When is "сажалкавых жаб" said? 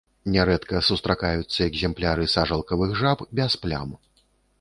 2.37-3.19